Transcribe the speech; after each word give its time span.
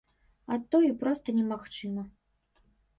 А 0.55 0.57
то 0.71 0.81
і 0.87 0.89
проста 1.05 1.37
немагчыма. 1.37 2.03